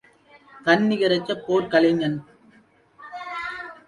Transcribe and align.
தன் 0.65 0.85
நிகரற்ற 0.85 1.35
போர்க் 1.45 1.69
கலைஞன். 1.71 2.17